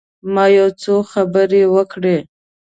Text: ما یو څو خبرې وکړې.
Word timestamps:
ما 0.33 0.45
یو 0.57 0.69
څو 0.81 0.95
خبرې 1.11 1.63
وکړې. 1.75 2.17